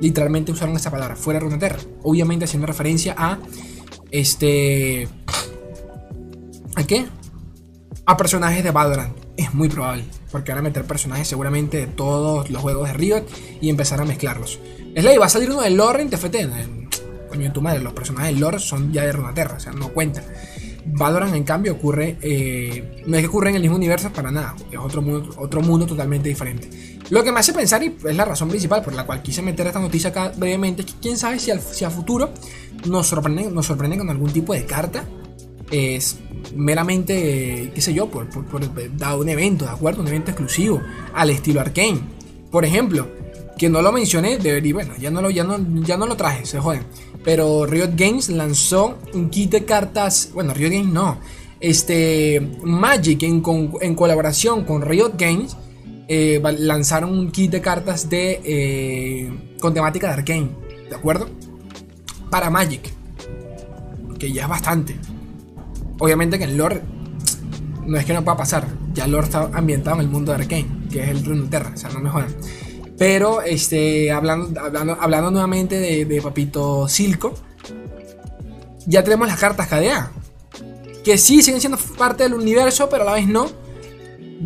Literalmente 0.00 0.52
usaron 0.52 0.76
esa 0.76 0.90
palabra, 0.90 1.16
fuera 1.16 1.40
de 1.40 1.46
Runaterra. 1.46 1.78
Obviamente 2.02 2.44
haciendo 2.44 2.66
referencia 2.66 3.14
a 3.18 3.38
este... 4.10 5.08
¿A 6.76 6.84
qué? 6.84 7.06
A 8.06 8.16
personajes 8.16 8.62
de 8.62 8.70
Valorant. 8.70 9.16
Es 9.36 9.52
muy 9.54 9.68
probable. 9.68 10.04
Porque 10.30 10.52
van 10.52 10.60
a 10.60 10.62
meter 10.62 10.84
personajes 10.84 11.26
seguramente 11.26 11.78
de 11.78 11.86
todos 11.86 12.50
los 12.50 12.62
juegos 12.62 12.88
de 12.88 12.94
Riot 12.94 13.24
y 13.60 13.70
empezar 13.70 14.00
a 14.00 14.04
mezclarlos. 14.04 14.60
Es 14.94 15.02
ley, 15.02 15.18
va 15.18 15.26
a 15.26 15.30
salir 15.30 15.50
uno 15.50 15.62
de 15.62 15.70
lore 15.70 16.02
en 16.02 16.10
TFT. 16.10 16.77
Coño, 17.28 17.52
tu 17.52 17.60
madre, 17.60 17.80
los 17.80 17.92
personajes 17.92 18.38
lore 18.38 18.58
son 18.58 18.92
ya 18.92 19.02
de 19.02 19.12
Runaterra, 19.12 19.56
o 19.56 19.60
sea, 19.60 19.72
no 19.72 19.88
cuentan. 19.88 20.24
Valorant, 20.86 21.34
en 21.34 21.44
cambio, 21.44 21.72
ocurre. 21.72 22.16
Eh, 22.22 23.02
no 23.06 23.16
es 23.16 23.22
que 23.22 23.28
ocurre 23.28 23.50
en 23.50 23.56
el 23.56 23.62
mismo 23.62 23.76
universo 23.76 24.10
para 24.12 24.30
nada. 24.30 24.54
Es 24.70 24.78
otro 24.78 25.02
mundo, 25.02 25.34
otro 25.36 25.60
mundo 25.60 25.86
totalmente 25.86 26.28
diferente. 26.28 26.98
Lo 27.10 27.22
que 27.22 27.32
me 27.32 27.40
hace 27.40 27.52
pensar, 27.52 27.82
y 27.82 27.96
es 28.06 28.16
la 28.16 28.24
razón 28.24 28.48
principal 28.48 28.82
por 28.82 28.94
la 28.94 29.04
cual 29.04 29.22
quise 29.22 29.42
meter 29.42 29.66
esta 29.66 29.80
noticia 29.80 30.10
acá 30.10 30.32
brevemente, 30.36 30.82
es 30.82 30.92
que 30.92 31.00
quién 31.00 31.16
sabe 31.16 31.38
si, 31.38 31.50
a 31.50 31.90
futuro 31.90 32.30
nos 32.86 33.06
sorprende, 33.06 33.50
nos 33.50 33.66
con 33.66 34.10
algún 34.10 34.30
tipo 34.30 34.54
de 34.54 34.64
carta. 34.64 35.04
Es 35.70 36.18
meramente, 36.54 37.70
qué 37.74 37.80
sé 37.80 37.92
yo, 37.92 38.10
por, 38.10 38.28
por, 38.28 38.62
dado 38.96 39.20
un 39.20 39.28
evento, 39.28 39.66
¿de 39.66 39.70
acuerdo? 39.70 40.00
Un 40.00 40.08
evento 40.08 40.30
exclusivo, 40.30 40.80
al 41.14 41.30
estilo 41.30 41.60
Arkane. 41.60 42.00
Por 42.50 42.64
ejemplo, 42.64 43.06
que 43.58 43.68
no 43.68 43.82
lo 43.82 43.92
mencioné, 43.92 44.38
debería, 44.38 44.72
bueno, 44.72 44.94
ya 44.98 45.10
no 45.10 45.20
lo, 45.20 45.28
ya 45.28 45.44
no, 45.44 45.58
ya 45.82 45.96
no 45.96 46.06
lo 46.06 46.16
traje, 46.16 46.46
se 46.46 46.58
joden. 46.58 46.84
Pero 47.24 47.66
Riot 47.66 47.92
Games 47.96 48.28
lanzó 48.28 48.98
un 49.12 49.28
kit 49.30 49.50
de 49.50 49.64
cartas, 49.64 50.30
bueno, 50.32 50.54
Riot 50.54 50.70
Games 50.70 50.92
no, 50.92 51.18
este, 51.60 52.40
Magic 52.62 53.22
en, 53.22 53.40
colaboración 53.94 54.64
con 54.64 54.82
Riot 54.82 55.14
Games 55.18 55.56
eh, 56.06 56.40
lanzaron 56.58 57.18
un 57.18 57.30
kit 57.30 57.50
de 57.50 57.60
cartas 57.60 58.08
de 58.08 58.40
eh, 58.44 59.54
con 59.60 59.74
temática 59.74 60.06
de 60.06 60.12
Arkane, 60.14 60.50
¿de 60.88 60.94
acuerdo? 60.94 61.28
Para 62.30 62.48
Magic, 62.48 62.92
que 64.18 64.32
ya 64.32 64.44
es 64.44 64.48
bastante. 64.48 64.96
Obviamente 65.98 66.38
que 66.38 66.44
el 66.44 66.56
lore 66.56 66.80
no 67.86 67.98
es 67.98 68.04
que 68.04 68.12
no 68.12 68.22
pueda 68.22 68.36
pasar, 68.36 68.66
ya 68.94 69.06
el 69.06 69.14
está 69.16 69.50
ambientado 69.52 69.96
en 69.96 70.02
el 70.02 70.08
mundo 70.08 70.32
de 70.32 70.42
Arkane, 70.42 70.68
que 70.90 71.02
es 71.02 71.08
el 71.08 71.24
Runeterra, 71.24 71.72
o 71.74 71.76
sea, 71.76 71.90
no 71.90 72.00
me 72.00 72.10
jodan. 72.10 72.34
Pero 72.98 73.42
este, 73.42 74.10
hablando, 74.10 74.60
hablando, 74.60 74.98
hablando 75.00 75.30
nuevamente 75.30 75.78
de, 75.78 76.04
de 76.04 76.20
Papito 76.20 76.88
Silco, 76.88 77.34
ya 78.86 79.04
tenemos 79.04 79.28
las 79.28 79.38
cartas 79.38 79.68
KDA. 79.68 80.12
Que 81.04 81.16
sí 81.16 81.42
siguen 81.42 81.60
siendo 81.60 81.78
parte 81.96 82.24
del 82.24 82.34
universo, 82.34 82.88
pero 82.90 83.04
a 83.04 83.06
la 83.06 83.12
vez 83.14 83.26
no 83.26 83.46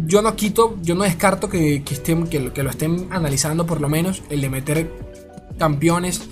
yo 0.06 0.22
no 0.22 0.36
quito, 0.36 0.78
yo 0.82 0.94
no 0.94 1.04
descarto 1.04 1.48
que, 1.48 1.82
que, 1.82 1.94
estén, 1.94 2.26
que, 2.26 2.40
lo 2.40 2.70
estén 2.70 3.08
analizando 3.10 3.66
por 3.66 3.80
lo 3.80 3.88
menos 3.88 4.22
el 4.30 4.40
de 4.40 4.50
meter 4.50 4.90
campeones, 5.58 6.22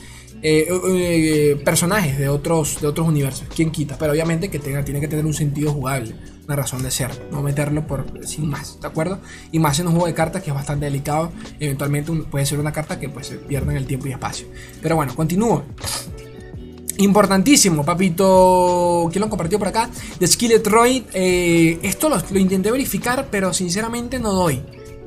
eh, 0.43 0.69
eh, 0.69 1.61
personajes 1.65 2.19
de 2.19 2.29
otros, 2.29 2.81
de 2.81 2.87
otros 2.87 3.07
universos. 3.07 3.47
¿Quién 3.55 3.71
quita? 3.71 3.97
Pero 3.99 4.13
obviamente 4.13 4.49
que 4.49 4.59
tenga, 4.59 4.85
tiene 4.85 5.01
que 5.01 5.09
tener 5.09 5.27
un 5.27 5.35
sentido 5.35 5.73
jugable, 5.73 6.15
una 6.47 6.57
razón 6.57 6.83
de 6.83 6.91
ser, 6.91 7.11
no 7.31 7.43
meterlo 7.43 7.87
por 7.87 8.07
sin 8.27 8.49
más, 8.49 8.81
¿de 8.81 8.87
acuerdo? 8.87 9.21
Y 9.53 9.59
más 9.59 9.79
en 9.81 9.87
un 9.87 9.93
juego 9.93 10.07
de 10.07 10.15
cartas 10.15 10.43
que 10.43 10.51
es 10.51 10.55
bastante 10.55 10.87
delicado, 10.87 11.33
eventualmente 11.59 12.13
puede 12.31 12.47
ser 12.47 12.59
una 12.59 12.73
carta 12.73 12.99
que 12.99 13.09
pues 13.09 13.27
se 13.27 13.37
pierde 13.37 13.73
en 13.73 13.77
el 13.77 13.87
tiempo 13.87 14.07
y 14.09 14.13
espacio. 14.13 14.47
Pero 14.83 14.97
bueno, 14.97 15.15
continúo. 15.15 15.65
Importantísimo, 17.01 17.83
papito. 17.83 19.09
¿Quién 19.11 19.23
lo 19.23 19.31
compartió 19.31 19.59
por 19.59 19.69
acá? 19.69 19.89
De 20.19 20.27
Skillet 20.27 20.67
Roy. 20.67 21.07
Eh, 21.15 21.79
esto 21.83 22.11
lo, 22.11 22.39
intenté 22.39 22.71
verificar, 22.71 23.29
pero 23.31 23.55
sinceramente 23.55 24.19
no 24.19 24.33
doy. 24.35 24.63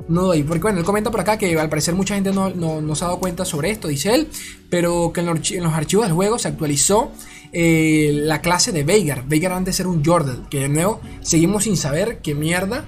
No 0.08 0.22
doy. 0.22 0.42
Porque 0.42 0.62
bueno, 0.62 0.78
él 0.78 0.84
comenta 0.84 1.10
por 1.10 1.20
acá 1.20 1.38
que 1.38 1.58
al 1.58 1.68
parecer 1.68 1.94
mucha 1.94 2.14
gente 2.14 2.32
no, 2.32 2.94
se 2.94 3.04
ha 3.04 3.08
dado 3.08 3.20
cuenta 3.20 3.44
sobre 3.44 3.70
esto, 3.70 3.88
dice 3.88 4.14
él. 4.14 4.28
Pero 4.70 5.12
que 5.12 5.20
en 5.20 5.26
los, 5.26 5.74
archivos 5.74 6.06
del 6.06 6.14
juego 6.14 6.38
se 6.38 6.48
actualizó 6.48 7.12
eh, 7.52 8.10
la 8.12 8.40
clase 8.40 8.72
de 8.72 8.84
Veigar. 8.84 9.26
Veigar 9.26 9.52
antes 9.52 9.78
era 9.80 9.88
un 9.88 10.04
Jordan. 10.04 10.46
Que 10.48 10.60
de 10.60 10.68
nuevo 10.68 11.00
seguimos 11.20 11.64
sin 11.64 11.76
saber 11.76 12.20
qué 12.22 12.34
mierda. 12.34 12.84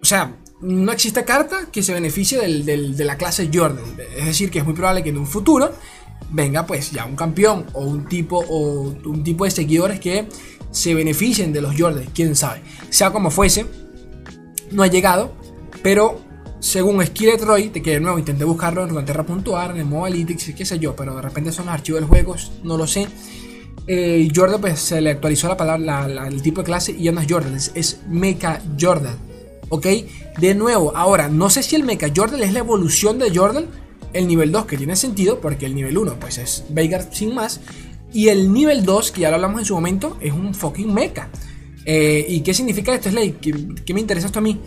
O 0.00 0.04
sea, 0.04 0.36
no 0.60 0.92
existe 0.92 1.24
carta 1.24 1.68
que 1.70 1.82
se 1.82 1.92
beneficie 1.92 2.40
de 2.40 3.04
la 3.04 3.16
clase 3.16 3.50
Jordan. 3.52 3.84
Es 4.16 4.26
decir, 4.26 4.50
que 4.50 4.58
es 4.58 4.64
muy 4.64 4.74
probable 4.74 5.02
que 5.02 5.10
en 5.10 5.18
un 5.18 5.26
futuro 5.26 5.72
venga 6.30 6.66
pues 6.66 6.90
ya 6.90 7.06
un 7.06 7.16
campeón 7.16 7.66
o 7.72 7.84
un 7.84 8.06
tipo 8.06 8.38
o 8.38 8.94
un 9.04 9.24
tipo 9.24 9.44
de 9.44 9.50
seguidores 9.50 10.00
que 10.00 10.28
se 10.70 10.94
beneficien 10.94 11.52
de 11.52 11.62
los 11.62 11.78
Jordans, 11.78 12.10
quién 12.14 12.36
sabe. 12.36 12.62
Sea 12.90 13.10
como 13.10 13.30
fuese, 13.30 13.66
no 14.70 14.82
ha 14.82 14.86
llegado, 14.86 15.34
pero 15.82 16.20
según 16.60 17.04
Skillet 17.04 17.40
Roy, 17.42 17.70
que 17.70 17.92
de 17.92 18.00
nuevo 18.00 18.18
intenté 18.18 18.44
buscarlo 18.44 18.82
en 18.82 18.90
Runeterra.ar, 18.90 19.72
en 19.72 19.78
el 19.78 19.84
Mobalytics, 19.84 20.52
qué 20.56 20.64
sé 20.64 20.78
yo, 20.78 20.94
pero 20.96 21.14
de 21.14 21.22
repente 21.22 21.52
son 21.52 21.66
los 21.66 21.74
archivos 21.74 22.00
del 22.00 22.08
juego, 22.08 22.34
no 22.64 22.76
lo 22.76 22.86
sé. 22.86 23.06
Eh, 23.86 24.28
Jordan 24.34 24.60
pues 24.60 24.80
se 24.80 25.00
le 25.00 25.10
actualizó 25.10 25.48
la 25.48 25.56
palabra, 25.56 26.26
el 26.28 26.42
tipo 26.42 26.60
de 26.60 26.66
clase 26.66 26.92
y 26.92 27.04
ya 27.04 27.12
no 27.12 27.20
es 27.20 27.26
Jordan, 27.30 27.54
es, 27.54 27.72
es 27.74 28.00
Mecha 28.08 28.62
Jordan. 28.78 29.16
¿Ok? 29.70 29.86
De 30.38 30.54
nuevo, 30.54 30.96
ahora, 30.96 31.28
no 31.28 31.50
sé 31.50 31.62
si 31.62 31.76
el 31.76 31.84
Mecha 31.84 32.08
Jordan 32.14 32.42
es 32.42 32.52
la 32.52 32.60
evolución 32.60 33.18
de 33.18 33.34
Jordan 33.34 33.66
el 34.12 34.26
nivel 34.26 34.52
2 34.52 34.66
que 34.66 34.76
tiene 34.76 34.96
sentido 34.96 35.40
porque 35.40 35.66
el 35.66 35.74
nivel 35.74 35.98
1 35.98 36.16
pues 36.18 36.38
es 36.38 36.64
Veigar 36.70 37.08
sin 37.12 37.34
más 37.34 37.60
y 38.12 38.28
el 38.28 38.52
nivel 38.52 38.84
2 38.84 39.10
que 39.10 39.22
ya 39.22 39.28
lo 39.28 39.36
hablamos 39.36 39.60
en 39.60 39.66
su 39.66 39.74
momento 39.74 40.16
es 40.20 40.32
un 40.32 40.54
fucking 40.54 40.92
mecha. 40.92 41.28
Eh, 41.84 42.26
¿Y 42.28 42.40
qué 42.40 42.52
significa 42.52 42.94
esto, 42.94 43.10
Slay? 43.10 43.32
¿Qué, 43.40 43.54
¿Qué, 43.84 43.94
me 43.94 44.00
interesa 44.00 44.26
esto 44.26 44.40
a 44.40 44.42
mí? 44.42 44.60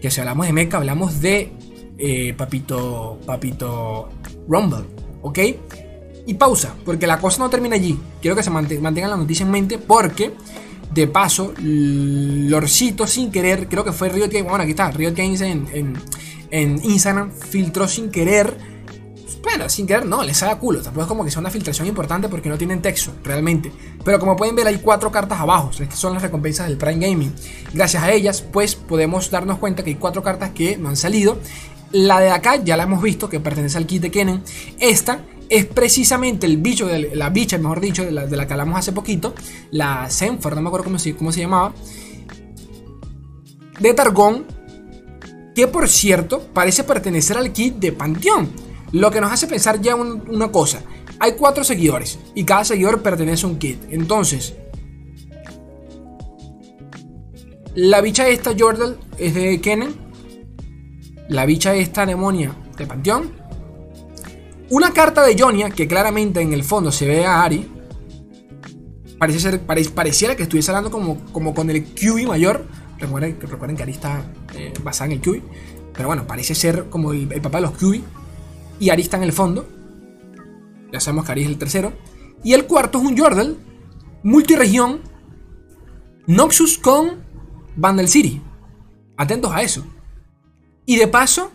Que 0.00 0.10
si 0.10 0.20
hablamos 0.20 0.46
de 0.46 0.52
mecha 0.52 0.76
hablamos 0.76 1.20
de 1.20 1.52
eh, 1.98 2.34
Papito, 2.36 3.18
Papito 3.24 4.08
Rumble, 4.48 4.84
¿ok? 5.22 5.38
Y 6.26 6.34
pausa, 6.34 6.74
porque 6.84 7.06
la 7.06 7.18
cosa 7.18 7.42
no 7.42 7.50
termina 7.50 7.76
allí. 7.76 7.98
Quiero 8.20 8.36
que 8.36 8.42
se 8.42 8.50
mantengan 8.50 9.10
la 9.10 9.16
noticia 9.16 9.44
en 9.44 9.50
mente 9.50 9.78
porque 9.78 10.32
de 10.92 11.08
paso, 11.08 11.52
Lorcito 11.58 13.06
sin 13.06 13.30
querer, 13.30 13.68
creo 13.68 13.84
que 13.84 13.92
fue 13.92 14.08
Riot 14.08 14.28
Games, 14.28 14.48
bueno 14.48 14.62
aquí 14.62 14.70
está, 14.70 14.90
Riot 14.92 15.14
Games 15.14 15.40
en, 15.40 15.66
en, 15.72 15.94
en 16.50 16.84
Instagram 16.84 17.32
filtró 17.32 17.88
sin 17.88 18.10
querer 18.10 18.73
bueno, 19.44 19.68
sin 19.68 19.86
querer, 19.86 20.06
no, 20.06 20.22
les 20.22 20.42
haga 20.42 20.58
culo. 20.58 20.80
Tampoco 20.80 21.02
es 21.02 21.08
como 21.08 21.24
que 21.24 21.30
sea 21.30 21.40
una 21.40 21.50
filtración 21.50 21.86
importante 21.86 22.28
porque 22.28 22.48
no 22.48 22.56
tienen 22.56 22.80
texto, 22.80 23.12
realmente. 23.22 23.70
Pero 24.02 24.18
como 24.18 24.36
pueden 24.36 24.56
ver, 24.56 24.66
hay 24.66 24.78
cuatro 24.78 25.12
cartas 25.12 25.38
abajo. 25.38 25.70
Estas 25.78 25.98
son 25.98 26.14
las 26.14 26.22
recompensas 26.22 26.66
del 26.66 26.78
Prime 26.78 27.06
Gaming. 27.06 27.32
Gracias 27.72 28.02
a 28.02 28.10
ellas, 28.10 28.40
pues 28.40 28.74
podemos 28.74 29.30
darnos 29.30 29.58
cuenta 29.58 29.84
que 29.84 29.90
hay 29.90 29.96
cuatro 29.96 30.22
cartas 30.22 30.50
que 30.52 30.76
no 30.76 30.88
han 30.88 30.96
salido. 30.96 31.38
La 31.92 32.20
de 32.20 32.30
acá 32.30 32.56
ya 32.56 32.76
la 32.76 32.84
hemos 32.84 33.02
visto, 33.02 33.28
que 33.28 33.38
pertenece 33.38 33.78
al 33.78 33.86
kit 33.86 34.02
de 34.02 34.10
Kennen. 34.10 34.42
Esta 34.80 35.20
es 35.48 35.66
precisamente 35.66 36.46
el 36.46 36.56
bicho, 36.56 36.86
de 36.86 37.14
la 37.14 37.30
bicha, 37.30 37.58
mejor 37.58 37.80
dicho, 37.80 38.04
de 38.04 38.10
la, 38.10 38.46
que 38.46 38.52
hablamos 38.52 38.78
hace 38.78 38.92
poquito. 38.92 39.34
La 39.70 40.08
Zenford, 40.10 40.54
no 40.54 40.62
me 40.62 40.68
acuerdo 40.68 40.84
cómo 40.84 40.98
se, 40.98 41.14
cómo 41.14 41.30
se 41.30 41.40
llamaba. 41.40 41.72
De 43.78 43.92
Targón, 43.92 44.46
que 45.54 45.66
por 45.66 45.88
cierto 45.88 46.48
parece 46.52 46.82
pertenecer 46.82 47.36
al 47.36 47.52
kit 47.52 47.76
de 47.76 47.92
Panteón. 47.92 48.63
Lo 48.94 49.10
que 49.10 49.20
nos 49.20 49.32
hace 49.32 49.48
pensar 49.48 49.80
ya 49.80 49.96
una 49.96 50.52
cosa. 50.52 50.80
Hay 51.18 51.32
cuatro 51.32 51.64
seguidores 51.64 52.16
y 52.36 52.44
cada 52.44 52.62
seguidor 52.64 53.02
pertenece 53.02 53.44
a 53.44 53.48
un 53.48 53.58
kit. 53.58 53.82
Entonces, 53.90 54.54
la 57.74 58.00
bicha 58.00 58.28
esta 58.28 58.52
Jordal 58.56 59.00
es 59.18 59.34
de 59.34 59.60
Kennen. 59.60 59.96
La 61.28 61.44
bicha 61.44 61.74
esta 61.74 62.06
demonia 62.06 62.54
de 62.78 62.86
Panteón. 62.86 63.32
Una 64.70 64.92
carta 64.92 65.24
de 65.24 65.36
Jonia 65.36 65.70
que 65.70 65.88
claramente 65.88 66.40
en 66.40 66.52
el 66.52 66.62
fondo 66.62 66.92
se 66.92 67.08
ve 67.08 67.26
a 67.26 67.42
Ari. 67.42 67.68
Parece 69.18 69.40
ser, 69.40 69.60
pareciera 69.60 70.36
que 70.36 70.44
estuviese 70.44 70.70
hablando 70.70 70.92
como, 70.92 71.18
como 71.32 71.52
con 71.52 71.68
el 71.68 71.82
QB 71.84 72.28
mayor. 72.28 72.64
Recuerden, 73.00 73.40
recuerden 73.40 73.76
que 73.76 73.82
Ari 73.82 73.92
está 73.92 74.24
eh, 74.54 74.72
basada 74.84 75.06
en 75.06 75.12
el 75.14 75.20
QB. 75.20 75.42
Pero 75.94 76.06
bueno, 76.06 76.28
parece 76.28 76.54
ser 76.54 76.88
como 76.88 77.12
el, 77.12 77.26
papá 77.26 77.58
de 77.58 77.62
los 77.62 77.72
QB 77.72 78.23
y 78.78 78.90
Ari 78.90 79.02
está 79.02 79.16
en 79.16 79.22
el 79.24 79.32
fondo. 79.32 79.66
Ya 80.92 81.00
sabemos 81.00 81.24
que 81.24 81.32
Ari 81.32 81.42
es 81.42 81.48
el 81.48 81.58
tercero. 81.58 81.92
Y 82.42 82.52
el 82.52 82.66
cuarto 82.66 82.98
es 82.98 83.04
un 83.04 83.16
Yordle 83.16 83.56
multiregión 84.22 85.00
Noxus 86.26 86.78
con 86.78 87.22
Vandal 87.76 88.08
City. 88.08 88.42
Atentos 89.16 89.52
a 89.52 89.62
eso. 89.62 89.84
Y 90.86 90.96
de 90.96 91.08
paso, 91.08 91.52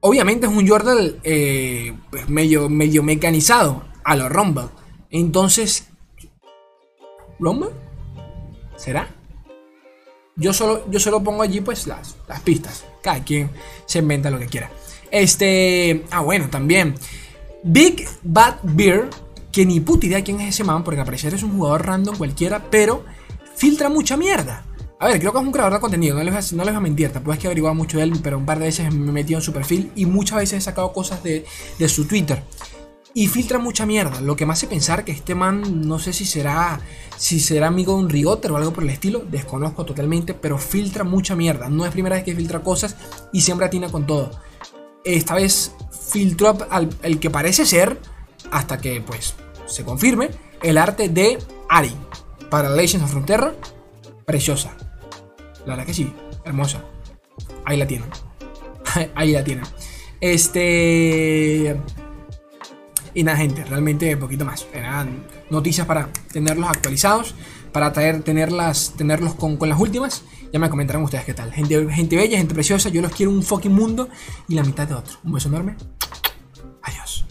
obviamente 0.00 0.46
es 0.46 0.52
un 0.52 0.64
Yordle 0.64 1.16
eh, 1.22 1.94
pues 2.10 2.28
medio, 2.28 2.68
medio 2.68 3.02
mecanizado 3.02 3.84
a 4.04 4.16
lo 4.16 4.28
Rumble. 4.28 4.68
Entonces, 5.10 5.88
¿Rumble? 7.38 7.70
¿Será? 8.76 9.08
Yo 10.36 10.52
solo, 10.52 10.90
yo 10.90 11.00
solo 11.00 11.22
pongo 11.22 11.42
allí 11.42 11.60
pues 11.60 11.86
las, 11.86 12.16
las 12.28 12.40
pistas. 12.40 12.84
Cada 13.02 13.22
quien 13.24 13.50
se 13.86 13.98
inventa 13.98 14.30
lo 14.30 14.38
que 14.38 14.46
quiera. 14.46 14.70
Este. 15.10 16.04
Ah, 16.10 16.20
bueno, 16.20 16.48
también. 16.50 16.94
Big 17.62 18.06
Bad 18.22 18.56
Beer, 18.62 19.10
que 19.52 19.66
ni 19.66 19.80
puta 19.80 20.06
idea 20.06 20.24
quién 20.24 20.40
es 20.40 20.54
ese 20.54 20.64
man, 20.64 20.82
porque 20.82 21.00
al 21.00 21.06
parecer 21.06 21.34
es 21.34 21.42
un 21.42 21.56
jugador 21.56 21.86
random 21.86 22.16
cualquiera, 22.16 22.70
pero 22.70 23.04
filtra 23.54 23.88
mucha 23.88 24.16
mierda. 24.16 24.64
A 24.98 25.06
ver, 25.06 25.18
creo 25.18 25.32
que 25.32 25.38
es 25.38 25.44
un 25.44 25.52
creador 25.52 25.74
de 25.74 25.80
contenido, 25.80 26.16
no 26.16 26.22
les, 26.22 26.52
voy 26.52 26.68
a 26.68 26.80
mentir, 26.80 27.10
tampoco 27.10 27.36
que 27.38 27.44
he 27.44 27.48
averiguado 27.48 27.74
mucho 27.74 27.96
de 27.96 28.04
él, 28.04 28.12
pero 28.22 28.36
un 28.36 28.44
par 28.44 28.58
de 28.58 28.66
veces 28.66 28.92
me 28.92 29.08
he 29.08 29.12
metido 29.12 29.38
en 29.38 29.42
su 29.42 29.52
perfil 29.52 29.90
y 29.96 30.04
muchas 30.04 30.38
veces 30.38 30.58
he 30.58 30.60
sacado 30.60 30.92
cosas 30.92 31.22
de, 31.22 31.46
de 31.78 31.88
su 31.88 32.06
Twitter. 32.06 32.42
Y 33.14 33.26
filtra 33.26 33.58
mucha 33.58 33.86
mierda, 33.86 34.20
lo 34.20 34.36
que 34.36 34.46
me 34.46 34.52
hace 34.52 34.66
pensar 34.66 35.04
que 35.04 35.12
este 35.12 35.34
man, 35.34 35.88
no 35.88 35.98
sé 35.98 36.12
si 36.12 36.26
será, 36.26 36.80
si 37.16 37.40
será 37.40 37.68
amigo 37.68 37.94
de 37.94 38.00
un 38.00 38.08
Rigotter 38.10 38.52
o 38.52 38.56
algo 38.56 38.72
por 38.72 38.84
el 38.84 38.90
estilo, 38.90 39.20
desconozco 39.20 39.84
totalmente, 39.84 40.34
pero 40.34 40.58
filtra 40.58 41.02
mucha 41.02 41.34
mierda. 41.34 41.68
No 41.68 41.84
es 41.84 41.92
primera 41.92 42.16
vez 42.16 42.24
que 42.24 42.36
filtra 42.36 42.62
cosas 42.62 42.96
y 43.32 43.40
siempre 43.40 43.66
atina 43.66 43.88
con 43.88 44.06
todo 44.06 44.30
esta 45.04 45.34
vez 45.34 45.74
filtró 45.90 46.56
al 46.70 46.90
el 47.02 47.18
que 47.18 47.30
parece 47.30 47.64
ser, 47.66 48.00
hasta 48.50 48.78
que 48.78 49.00
pues 49.00 49.34
se 49.66 49.84
confirme, 49.84 50.30
el 50.62 50.78
arte 50.78 51.08
de 51.08 51.38
Ari 51.68 51.94
para 52.50 52.68
Legends 52.70 53.04
of 53.04 53.10
Frontera. 53.10 53.54
Preciosa. 54.26 54.76
La 55.66 55.74
verdad 55.74 55.86
que 55.86 55.94
sí, 55.94 56.12
hermosa. 56.44 56.84
Ahí 57.64 57.76
la 57.76 57.86
tienen. 57.86 58.08
Ahí 59.14 59.32
la 59.32 59.44
tienen. 59.44 59.64
Este. 60.20 61.76
Y 63.12 63.24
nada, 63.24 63.38
gente, 63.38 63.64
realmente 63.64 64.16
poquito 64.16 64.44
más. 64.44 64.66
Eran 64.72 65.24
noticias 65.50 65.86
para 65.86 66.08
tenerlos 66.32 66.68
actualizados, 66.68 67.34
para 67.72 67.92
traer, 67.92 68.22
tenerlas, 68.22 68.94
tenerlos 68.96 69.34
con, 69.34 69.56
con 69.56 69.68
las 69.68 69.78
últimas. 69.80 70.24
Ya 70.52 70.58
me 70.58 70.68
comentarán 70.68 71.02
ustedes 71.02 71.24
qué 71.24 71.34
tal. 71.34 71.52
Gente, 71.52 71.88
gente 71.90 72.16
bella, 72.16 72.38
gente 72.38 72.54
preciosa. 72.54 72.88
Yo 72.88 73.02
los 73.02 73.12
quiero 73.12 73.30
un 73.30 73.42
fucking 73.42 73.72
mundo 73.72 74.08
y 74.48 74.54
la 74.54 74.64
mitad 74.64 74.86
de 74.86 74.94
otro. 74.94 75.18
Un 75.24 75.32
beso 75.32 75.48
enorme. 75.48 75.76
Adiós. 76.82 77.24